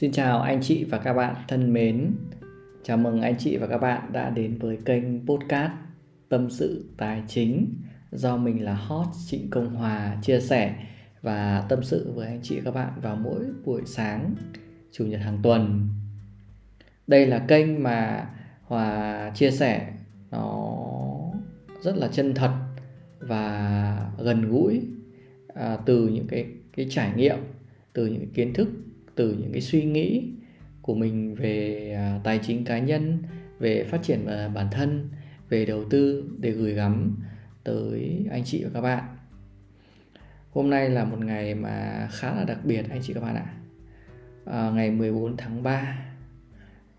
[0.00, 2.14] Xin chào anh chị và các bạn thân mến.
[2.82, 5.72] Chào mừng anh chị và các bạn đã đến với kênh podcast
[6.28, 7.74] Tâm sự tài chính
[8.12, 10.74] do mình là Hot Trịnh Công Hòa chia sẻ
[11.22, 14.34] và tâm sự với anh chị và các bạn vào mỗi buổi sáng
[14.92, 15.88] chủ nhật hàng tuần.
[17.06, 18.28] Đây là kênh mà
[18.62, 19.92] Hòa chia sẻ
[20.30, 20.76] nó
[21.80, 22.52] rất là chân thật
[23.18, 24.82] và gần gũi
[25.54, 27.38] à, từ những cái cái trải nghiệm,
[27.92, 28.68] từ những cái kiến thức
[29.20, 30.28] từ những cái suy nghĩ
[30.82, 33.22] của mình về à, tài chính cá nhân
[33.58, 35.08] về phát triển à, bản thân
[35.48, 37.16] về đầu tư để gửi gắm
[37.64, 39.04] tới anh chị và các bạn.
[40.50, 43.46] Hôm nay là một ngày mà khá là đặc biệt anh chị các bạn ạ.
[44.44, 45.98] À, ngày 14 tháng 3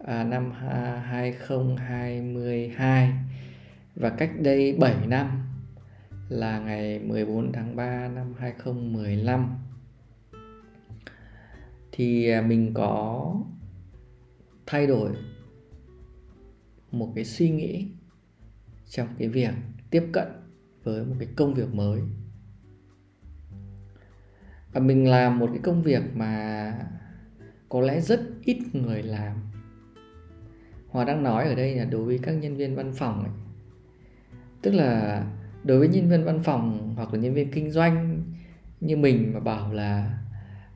[0.05, 3.11] à, năm 2022
[3.95, 5.27] và cách đây 7 năm
[6.29, 9.70] là ngày 14 tháng 3 năm 2015
[12.01, 13.35] thì à, mình có
[14.65, 15.11] thay đổi
[16.91, 17.87] một cái suy nghĩ
[18.89, 19.51] trong cái việc
[19.89, 20.27] tiếp cận
[20.83, 22.01] với một cái công việc mới
[24.71, 26.73] và mình làm một cái công việc mà
[27.69, 29.37] có lẽ rất ít người làm
[30.87, 33.33] Hòa đang nói ở đây là đối với các nhân viên văn phòng ấy.
[34.61, 35.23] Tức là
[35.63, 38.23] đối với nhân viên văn phòng hoặc là nhân viên kinh doanh
[38.79, 40.20] như mình mà bảo là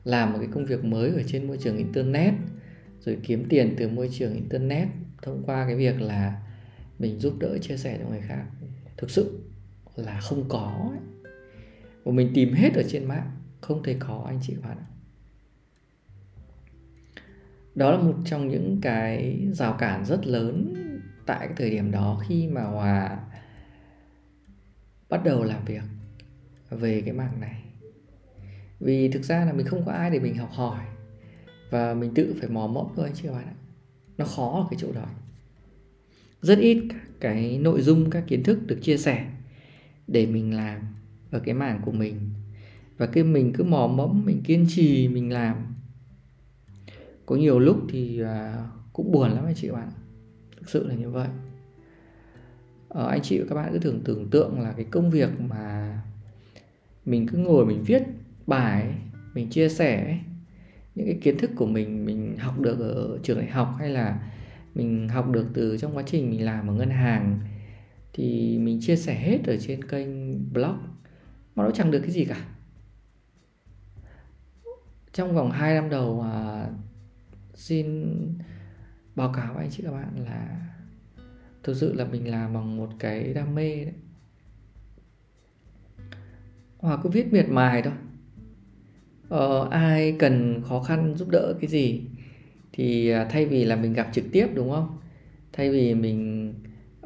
[0.06, 2.34] làm một cái công việc mới ở trên môi trường internet,
[3.00, 4.88] rồi kiếm tiền từ môi trường internet
[5.22, 6.42] thông qua cái việc là
[6.98, 8.44] mình giúp đỡ, chia sẻ cho người khác.
[8.96, 9.40] Thực sự
[9.96, 11.00] là không có ấy.
[12.04, 14.76] và mình tìm hết ở trên mạng, không thể có anh chị bạn.
[17.74, 20.74] Đó là một trong những cái rào cản rất lớn
[21.26, 23.18] tại cái thời điểm đó khi mà hòa
[25.08, 25.82] bắt đầu làm việc
[26.70, 27.65] về cái mảng này
[28.80, 30.84] vì thực ra là mình không có ai để mình học hỏi
[31.70, 33.54] và mình tự phải mò mẫm thôi anh chị bạn ạ.
[34.18, 35.06] Nó khó ở cái chỗ đó.
[36.42, 39.26] Rất ít các cái nội dung các kiến thức được chia sẻ
[40.06, 40.80] để mình làm
[41.30, 42.20] ở cái mảng của mình.
[42.98, 45.56] Và cái mình cứ mò mẫm mình kiên trì mình làm.
[47.26, 49.88] Có nhiều lúc thì à, cũng buồn lắm anh chị bạn
[50.56, 51.28] thực sự là như vậy.
[52.88, 55.92] Ờ, anh chị và các bạn cứ thường tưởng tượng là cái công việc mà
[57.04, 58.02] mình cứ ngồi mình viết
[58.46, 58.94] bài
[59.34, 60.18] mình chia sẻ
[60.94, 64.30] những cái kiến thức của mình mình học được ở trường đại học hay là
[64.74, 67.40] mình học được từ trong quá trình mình làm ở ngân hàng
[68.12, 70.08] thì mình chia sẻ hết ở trên kênh
[70.52, 70.78] blog
[71.54, 72.46] mà nó chẳng được cái gì cả.
[75.12, 76.68] Trong vòng 2 năm đầu à,
[77.54, 78.06] xin
[79.14, 80.66] báo cáo với anh chị các bạn là
[81.62, 83.94] thực sự là mình làm bằng một cái đam mê đấy.
[86.78, 87.92] Hoặc cứ viết miệt mài thôi
[89.28, 92.02] ờ, ai cần khó khăn giúp đỡ cái gì
[92.72, 94.98] thì à, thay vì là mình gặp trực tiếp đúng không?
[95.52, 96.54] Thay vì mình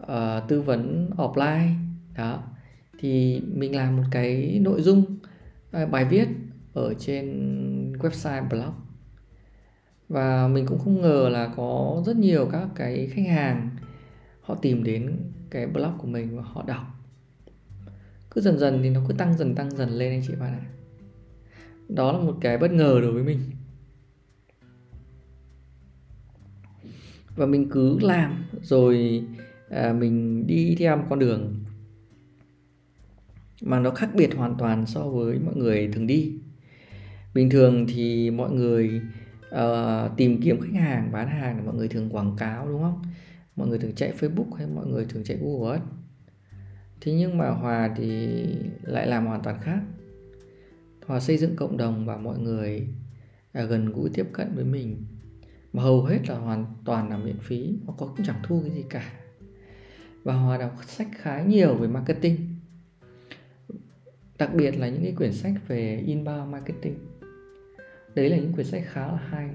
[0.00, 1.74] uh, tư vấn offline
[2.16, 2.42] đó
[2.98, 5.04] thì mình làm một cái nội dung
[5.82, 6.28] uh, bài viết
[6.74, 7.26] ở trên
[7.98, 8.74] website blog.
[10.08, 13.70] Và mình cũng không ngờ là có rất nhiều các cái khách hàng
[14.40, 15.16] họ tìm đến
[15.50, 16.82] cái blog của mình và họ đọc.
[18.30, 20.66] Cứ dần dần thì nó cứ tăng dần tăng dần lên anh chị bạn ạ
[21.94, 23.40] đó là một cái bất ngờ đối với mình.
[27.36, 29.24] Và mình cứ làm rồi
[29.70, 31.64] à, mình đi theo một con đường
[33.62, 36.32] mà nó khác biệt hoàn toàn so với mọi người thường đi.
[37.34, 39.00] Bình thường thì mọi người
[39.54, 43.02] uh, tìm kiếm khách hàng bán hàng là mọi người thường quảng cáo đúng không?
[43.56, 45.84] Mọi người thường chạy facebook hay mọi người thường chạy google ads.
[47.00, 48.06] Thế nhưng mà hòa thì
[48.82, 49.80] lại làm hoàn toàn khác
[51.10, 52.88] và xây dựng cộng đồng và mọi người
[53.52, 55.04] à, gần gũi tiếp cận với mình.
[55.72, 58.70] Mà hầu hết là hoàn toàn là miễn phí và có cũng chẳng thu cái
[58.70, 59.12] gì cả.
[60.22, 62.36] Và Hòa đọc sách khá nhiều về marketing.
[64.38, 66.98] Đặc biệt là những cái quyển sách về inbound marketing.
[68.14, 69.50] Đấy là những quyển sách khá là hay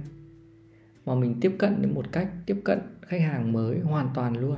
[1.06, 4.58] mà mình tiếp cận đến một cách tiếp cận khách hàng mới hoàn toàn luôn.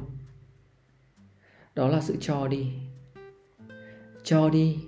[1.75, 2.72] Đó là sự cho đi.
[4.24, 4.80] Cho đi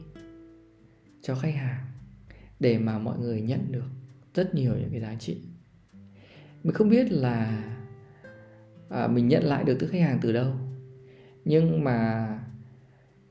[1.21, 1.88] cho khách hàng
[2.59, 3.89] để mà mọi người nhận được
[4.33, 5.37] rất nhiều những cái giá trị.
[6.63, 7.63] Mình không biết là
[8.89, 10.53] à, mình nhận lại được từ khách hàng từ đâu
[11.45, 12.27] nhưng mà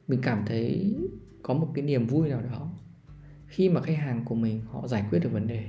[0.08, 0.96] mình cảm thấy
[1.42, 2.70] có một cái niềm vui nào đó
[3.46, 5.64] khi mà khách hàng của mình họ giải quyết được vấn đề.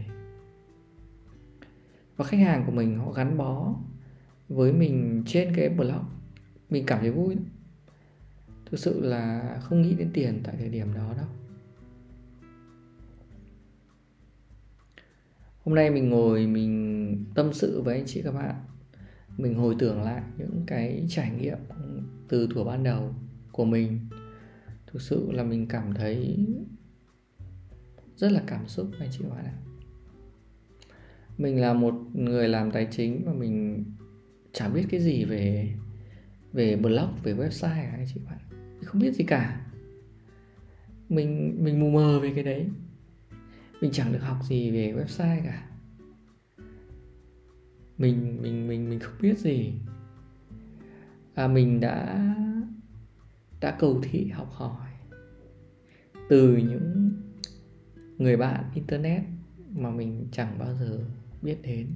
[2.18, 3.76] Và khách hàng của mình họ gắn bó
[4.50, 6.06] với mình trên cái blog
[6.70, 7.36] mình cảm thấy vui
[8.66, 11.28] thực sự là không nghĩ đến tiền tại thời điểm đó đâu.
[15.70, 18.56] Hôm nay mình ngồi, mình tâm sự với anh chị các bạn.
[19.38, 21.58] Mình hồi tưởng lại những cái trải nghiệm
[22.28, 23.16] từ thuở ban đầu
[23.52, 24.00] của mình.
[24.88, 26.38] Thực sự là mình cảm thấy
[28.16, 29.54] rất là cảm xúc, anh chị bạn ạ.
[31.38, 33.84] Mình là một người làm tài chính và mình
[34.54, 35.74] chả biết cái gì về
[36.54, 38.38] về blog, về website cả anh chị bạn
[38.84, 39.66] không biết gì cả.
[41.10, 42.68] Mình mình mù mờ về cái đấy
[43.82, 45.70] mình chẳng được học gì về website cả.
[47.98, 49.74] Mình mình mình mình không biết gì.
[51.34, 52.26] À mình đã
[53.60, 54.90] đã cầu thị học hỏi
[56.30, 57.12] từ những
[58.18, 59.22] người bạn internet
[59.76, 61.00] mà mình chẳng bao giờ
[61.42, 61.88] biết đến.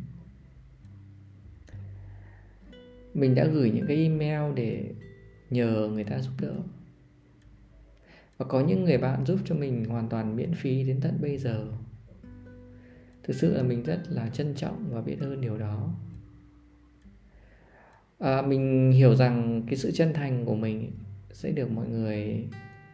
[3.14, 4.94] Mình đã gửi những cái email để
[5.50, 6.54] nhờ người ta giúp đỡ
[8.44, 11.38] và có những người bạn giúp cho mình hoàn toàn miễn phí đến tận bây
[11.38, 11.68] giờ.
[13.24, 15.94] Thực sự là mình rất là trân trọng và biết ơn điều đó.
[18.20, 20.92] À, mình hiểu rằng cái sự chân thành của mình
[21.32, 22.48] sẽ được mọi người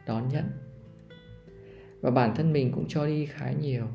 [0.05, 0.45] đón nhận.
[2.01, 3.87] Và bản thân mình cũng cho đi khá nhiều.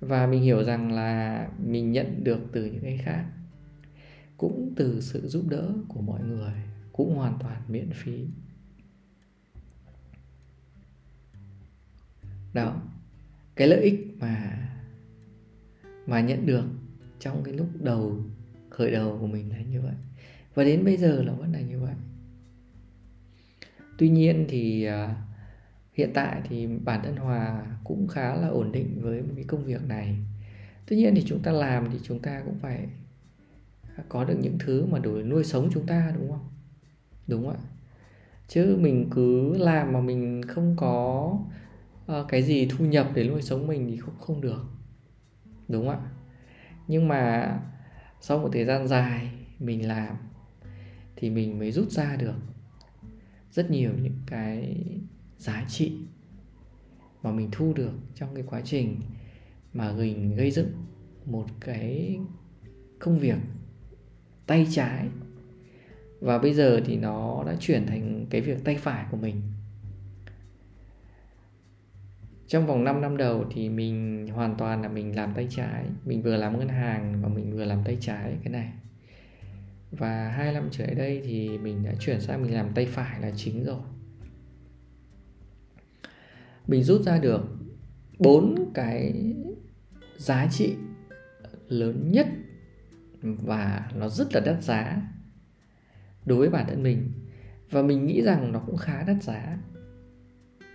[0.00, 3.24] Và mình hiểu rằng là mình nhận được từ những cái khác
[4.36, 6.54] cũng từ sự giúp đỡ của mọi người
[6.92, 8.26] cũng hoàn toàn miễn phí.
[12.54, 12.82] Đó.
[13.56, 14.58] Cái lợi ích mà
[16.06, 16.64] mà nhận được
[17.18, 18.16] trong cái lúc đầu
[18.70, 19.94] khởi đầu của mình là như vậy.
[20.54, 21.94] Và đến bây giờ là vẫn là như vậy.
[23.98, 25.10] Tuy nhiên thì uh,
[25.92, 29.88] hiện tại thì bản thân hòa cũng khá là ổn định với cái công việc
[29.88, 30.16] này.
[30.86, 32.88] Tuy nhiên thì chúng ta làm thì chúng ta cũng phải
[34.08, 36.48] có được những thứ mà đủ nuôi sống chúng ta đúng không?
[37.26, 37.56] Đúng ạ.
[38.48, 41.38] Chứ mình cứ làm mà mình không có
[42.20, 44.64] uh, cái gì thu nhập để nuôi sống mình thì cũng không được
[45.68, 45.98] đúng ạ?
[46.88, 47.52] Nhưng mà
[48.20, 50.16] sau một thời gian dài mình làm
[51.16, 52.34] thì mình mới rút ra được
[53.50, 54.76] rất nhiều những cái
[55.38, 55.92] giá trị
[57.22, 59.00] mà mình thu được trong cái quá trình
[59.72, 60.72] mà mình gây dựng
[61.26, 62.18] một cái
[62.98, 63.38] công việc
[64.46, 65.08] tay trái.
[66.20, 69.42] Và bây giờ thì nó đã chuyển thành cái việc tay phải của mình
[72.52, 75.84] trong vòng 5 năm đầu thì mình hoàn toàn là mình làm tay trái.
[76.04, 78.72] Mình vừa làm ngân hàng và mình vừa làm tay trái, cái này.
[79.90, 83.20] Và hai năm trở lại đây thì mình đã chuyển sang mình làm tay phải
[83.20, 83.80] là chính rồi.
[86.66, 87.40] Mình rút ra được
[88.18, 89.14] bốn cái
[90.16, 90.74] giá trị
[91.68, 92.26] lớn nhất
[93.22, 95.02] và nó rất là đắt giá
[96.24, 97.12] đối với bản thân mình.
[97.70, 99.58] Và mình nghĩ rằng nó cũng khá đắt giá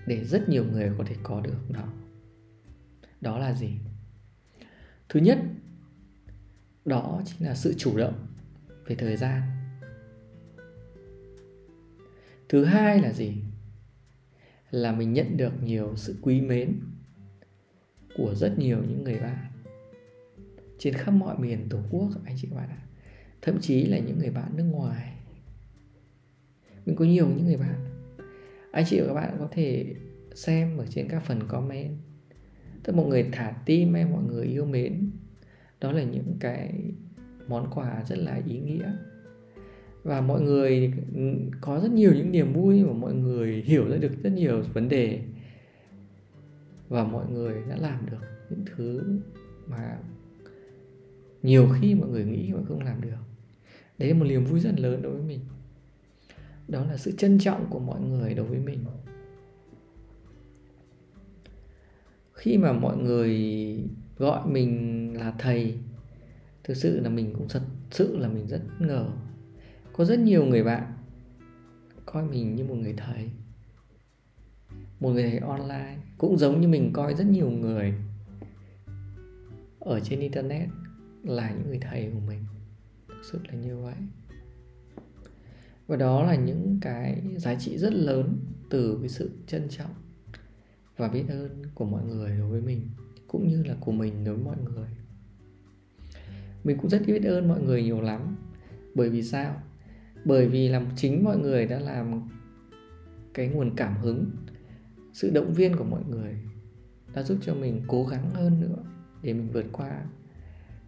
[0.08, 1.88] để rất nhiều người có thể có được đó
[3.22, 3.72] đó là gì?
[5.10, 5.40] Thứ nhất,
[6.86, 8.28] đó chính là sự chủ động
[8.86, 9.42] về thời gian.
[12.50, 13.34] Thứ hai là gì?
[14.72, 16.80] Là mình nhận được nhiều sự quý mến
[18.18, 19.48] của rất nhiều những người bạn
[20.80, 22.82] trên khắp mọi miền tổ quốc, anh chị bạn ạ.
[23.42, 25.14] Thậm chí là những người bạn nước ngoài.
[26.86, 27.87] Mình có nhiều những người bạn
[28.78, 29.96] anh chị và các bạn có thể
[30.36, 31.98] xem ở trên các phần comment.
[32.84, 35.12] Tức mọi người thả tim hay mọi người yêu mến,
[35.82, 36.74] đó là những cái
[37.48, 38.92] món quà rất là ý nghĩa.
[40.04, 40.94] Và mọi người,
[41.62, 44.90] có rất nhiều những niềm vui và mọi người hiểu ra được rất nhiều vấn
[44.90, 45.22] đề.
[46.90, 49.20] Và mọi người đã làm được những thứ
[49.68, 49.98] mà
[51.44, 53.18] nhiều khi mọi người nghĩ mà không làm được.
[53.98, 55.40] Đấy là một niềm vui rất lớn đối với mình
[56.68, 58.86] đó là sự trân trọng của mọi người đối với mình.
[62.34, 63.34] Khi mà mọi người
[64.18, 65.78] gọi mình là thầy,
[66.64, 69.10] thực sự là mình cũng thật sự là mình rất ngờ.
[69.94, 70.94] Có rất nhiều người bạn
[72.06, 73.30] coi mình như một người thầy,
[75.00, 77.94] một người thầy online, cũng giống như mình coi rất nhiều người
[79.80, 80.70] ở trên internet
[81.24, 82.46] là những người thầy của mình.
[83.08, 83.96] Thực sự là như vậy
[85.88, 88.40] và đó là những cái giá trị rất lớn
[88.70, 89.94] từ cái sự trân trọng
[90.98, 92.90] và biết ơn của mọi người đối với mình,
[93.28, 94.90] cũng như là của mình đối với mọi người.
[96.64, 98.36] Mình cũng rất biết ơn mọi người nhiều lắm.
[98.96, 99.62] Bởi vì sao?
[100.26, 102.30] Bởi vì là chính mọi người đã làm
[103.34, 104.26] cái nguồn cảm hứng,
[105.14, 106.36] sự động viên của mọi người
[107.14, 108.84] đã giúp cho mình cố gắng hơn nữa
[109.22, 110.06] để mình vượt qua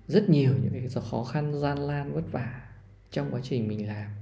[0.07, 2.61] rất nhiều những cái khó khăn, gian lan vất vả
[3.11, 4.18] trong quá trình mình làm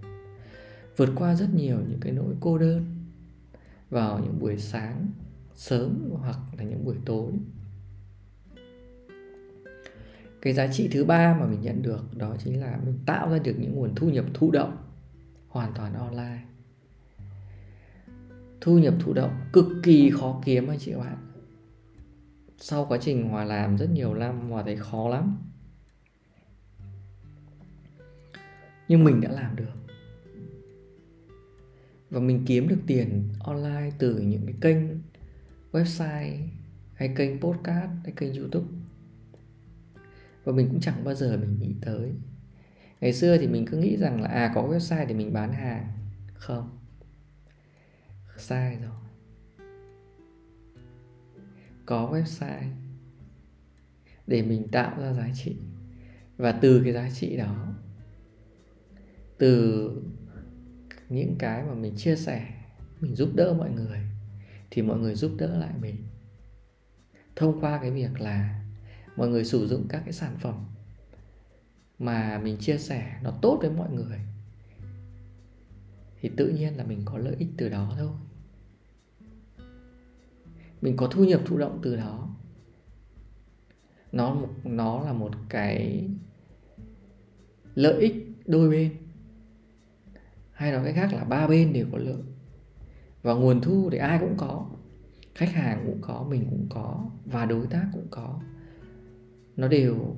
[0.97, 2.85] vượt qua rất nhiều những cái nỗi cô đơn
[3.89, 5.07] vào những buổi sáng
[5.55, 7.31] sớm hoặc là những buổi tối.
[10.41, 13.37] Cái giá trị thứ ba mà mình nhận được đó chính là mình tạo ra
[13.37, 14.77] được những nguồn thu nhập thụ động
[15.47, 16.43] hoàn toàn online.
[18.61, 21.17] Thu nhập thụ động cực kỳ khó kiếm anh chị các bạn.
[22.57, 25.37] Sau quá trình hòa làm rất nhiều năm, hòa thấy khó lắm.
[28.87, 29.86] Nhưng mình đã làm được
[32.09, 34.77] và mình kiếm được tiền online từ những cái kênh
[35.71, 36.47] website
[36.93, 38.67] hay kênh podcast hay kênh youtube.
[40.43, 42.11] Và mình cũng chẳng bao giờ mình nghĩ tới.
[43.01, 45.87] Ngày xưa thì mình cứ nghĩ rằng là à có website để mình bán hàng.
[46.33, 46.77] Không.
[48.37, 48.91] Sai rồi.
[51.85, 52.69] Có website
[54.27, 55.55] để mình tạo ra giá trị.
[56.37, 57.73] Và từ cái giá trị đó,
[59.37, 59.91] từ
[61.09, 62.47] những cái mà mình chia sẻ,
[62.99, 63.99] mình giúp đỡ mọi người,
[64.71, 65.95] thì mọi người giúp đỡ lại mình.
[67.35, 68.65] Thông qua cái việc là
[69.15, 70.65] mọi người sử dụng các cái sản phẩm
[71.99, 74.19] mà mình chia sẻ nó tốt với mọi người,
[76.21, 78.11] thì tự nhiên là mình có lợi ích từ đó thôi.
[80.81, 82.35] Mình có thu nhập thụ động từ đó.
[84.11, 86.09] Nó một nó là một cái
[87.75, 89.06] lợi ích đôi bên
[90.57, 92.21] hay nói cách khác là ba bên đều có lợi.
[93.21, 94.69] Và nguồn thu thì ai cũng có.
[95.35, 98.39] Khách hàng cũng có, mình cũng có, và đối tác cũng có.
[99.55, 100.15] Nó đều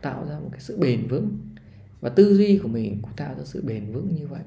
[0.00, 1.38] tạo ra một cái sự bền vững.
[2.00, 4.42] Và tư duy của mình cũng tạo ra sự bền vững như vậy.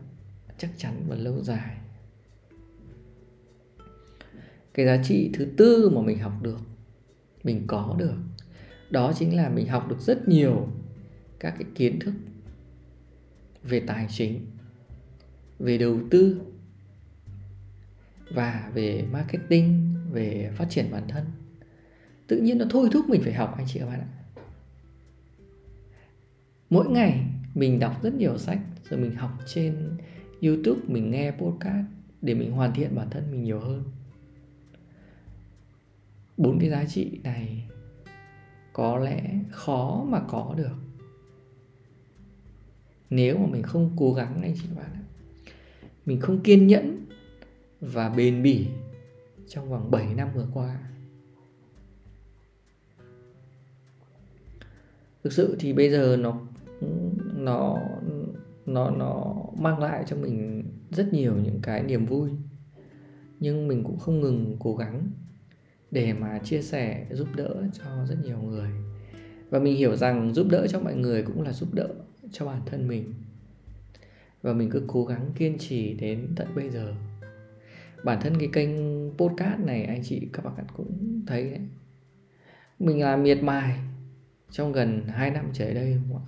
[0.58, 1.78] Chắc chắn và lâu dài.
[4.74, 6.60] Cái giá trị thứ tư mà mình học được,
[7.44, 8.16] mình có được,
[8.90, 10.68] đó chính là mình học được rất nhiều
[11.40, 12.14] các cái kiến thức
[13.64, 14.46] về tài chính
[15.60, 16.42] về đầu tư
[18.32, 21.26] và về marketing, về phát triển bản thân.
[22.28, 24.10] Tự nhiên nó thôi thúc mình phải học, anh chị các bạn ạ.
[26.70, 28.60] Mỗi ngày mình đọc rất nhiều sách,
[28.90, 29.98] rồi mình học trên
[30.42, 31.88] youtube, mình nghe podcast
[32.22, 33.84] để mình hoàn thiện bản thân mình nhiều hơn.
[36.38, 37.70] Bốn cái giá trị này
[38.74, 40.76] có lẽ khó mà có được
[43.10, 45.07] nếu mà mình không cố gắng, anh chị các bạn ạ
[46.08, 47.06] mình không kiên nhẫn
[47.82, 48.68] và bền bỉ
[49.48, 50.80] trong vòng 7 năm vừa qua.
[55.24, 56.42] Thực sự thì bây giờ nó
[57.36, 57.78] nó
[58.66, 62.30] nó nó mang lại cho mình rất nhiều những cái niềm vui.
[63.40, 65.08] Nhưng mình cũng không ngừng cố gắng
[65.92, 68.70] để mà chia sẻ, giúp đỡ cho rất nhiều người.
[69.50, 71.88] Và mình hiểu rằng giúp đỡ cho mọi người cũng là giúp đỡ
[72.32, 73.14] cho bản thân mình
[74.48, 76.94] và mình cứ cố gắng kiên trì đến tận bây giờ.
[78.04, 78.72] Bản thân cái kênh
[79.18, 81.62] podcast này, anh chị, các bạn cũng thấy đấy.
[82.80, 83.80] Mình làm miệt mài
[84.52, 86.26] trong gần 2 năm trở đây không ạ?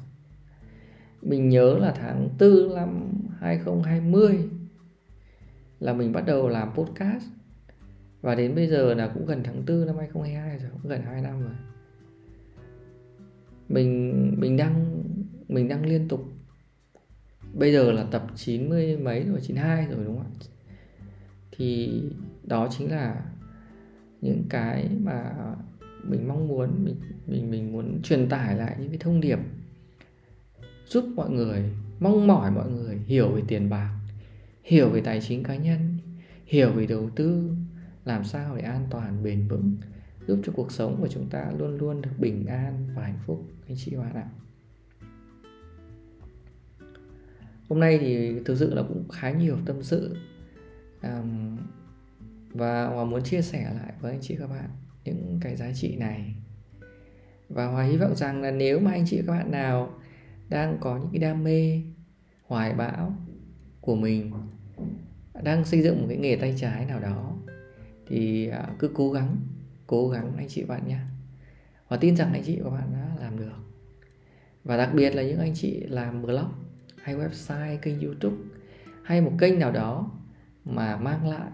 [1.22, 4.40] Mình nhớ là tháng 4 năm 2020
[5.80, 7.26] là mình bắt đầu làm podcast.
[8.22, 11.22] Và đến bây giờ là cũng gần tháng 4 năm 2022 rồi, cũng gần 2
[11.22, 11.56] năm rồi.
[13.70, 15.04] Mình mình đang
[15.48, 16.39] mình đang liên tục
[17.54, 20.46] bây giờ là tập 90 mấy rồi 92 rồi đúng không ạ?
[21.52, 22.02] Thì
[22.44, 23.26] đó chính là
[24.22, 25.32] những cái mà
[26.04, 26.96] mình mong muốn, mình
[27.28, 29.40] mình mình muốn truyền tải lại những cái thông điệp
[30.88, 31.64] giúp mọi người,
[32.00, 34.00] mong mỏi mọi người hiểu về tiền bạc,
[34.64, 35.98] hiểu về tài chính cá nhân,
[36.46, 37.52] hiểu về đầu tư,
[38.06, 39.76] làm sao để an toàn, bền vững,
[40.28, 43.46] giúp cho cuộc sống của chúng ta luôn luôn được bình an và hạnh phúc.
[43.68, 44.30] Anh chị và bạn ạ.
[47.70, 50.16] Hôm nay thì thực sự là cũng khá nhiều tâm sự
[51.04, 51.58] um,
[52.54, 54.70] và hòa muốn chia sẻ lại với anh chị các bạn
[55.06, 56.36] những cái giá trị này.
[57.50, 60.00] Và hòa hy vọng rằng là nếu mà anh chị các bạn nào
[60.50, 61.82] đang có những cái đam mê
[62.46, 63.16] hoài bão
[63.82, 64.32] của mình
[65.44, 67.38] đang xây dựng một cái nghề tay trái nào đó
[68.08, 69.38] thì à, cứ cố gắng
[69.88, 71.00] cố gắng anh chị bạn nhé
[71.88, 73.58] và tin rằng anh chị và bạn đã làm được.
[74.64, 76.50] Và đặc biệt là những anh chị làm blog
[77.04, 78.38] hay website, kênh youtube
[79.04, 80.12] hay một kênh nào đó
[80.66, 81.52] mà mang lại,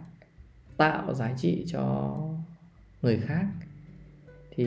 [0.77, 2.17] tạo giá trị cho
[3.01, 3.45] người khác
[4.55, 4.65] thì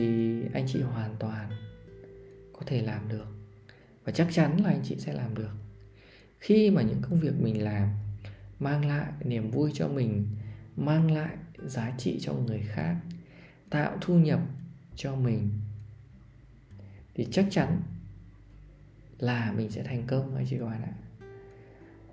[0.53, 1.49] anh chị hoàn toàn
[2.53, 3.25] có thể làm được.
[4.05, 5.51] Và chắc chắn là anh chị sẽ làm được.
[6.39, 7.89] Khi mà những công việc mình làm
[8.59, 10.27] mang lại niềm vui cho mình,
[10.75, 12.95] mang lại giá trị cho người khác,
[13.69, 14.39] tạo thu nhập
[14.95, 15.49] cho mình,
[17.15, 17.81] thì chắc chắn
[19.19, 20.93] là mình sẽ thành công anh chị các bạn ạ.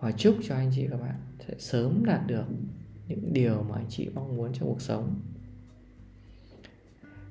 [0.00, 1.14] Và chúc cho anh chị các bạn
[1.46, 2.44] sẽ sớm đạt được
[3.08, 5.20] những điều mà anh chị mong muốn trong cuộc sống.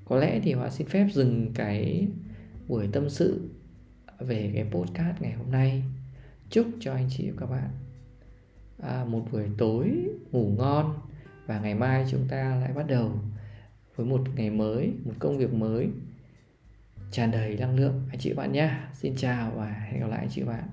[0.06, 2.08] Có lẽ thì Hòa xin phép dừng cái
[2.68, 3.50] buổi tâm sự
[4.20, 5.84] về cái podcast ngày hôm nay.
[6.50, 7.70] Chúc cho anh chị và các bạn
[8.82, 9.92] à, một buổi tối
[10.32, 11.00] ngủ ngon
[11.46, 13.12] và ngày mai chúng ta lại bắt đầu
[13.96, 15.90] với một ngày mới một công việc mới
[17.16, 18.08] tràn đầy năng lượng.
[18.10, 18.70] Anh chị và bạn nhé.
[18.94, 20.64] Xin chào và hẹn gặp lại anh chị và bạn.